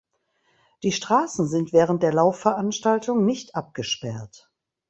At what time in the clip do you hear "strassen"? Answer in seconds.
0.93-1.47